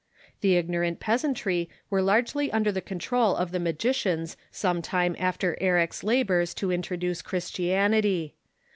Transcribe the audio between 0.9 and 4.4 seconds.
peasantry were largely under the control of the magicians